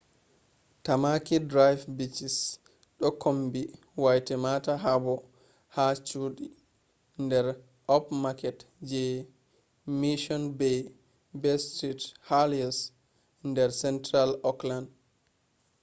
[0.83, 2.35] tamaki drive beaches
[2.99, 3.61] ɗo kombi
[4.03, 5.21] waitemata harbour
[5.75, 6.45] ha chuɗi
[7.29, 7.45] der
[7.95, 8.57] upmarket
[8.89, 9.03] je
[10.01, 10.77] mission bay
[11.41, 12.77] be st heliers
[13.55, 14.87] der central auckland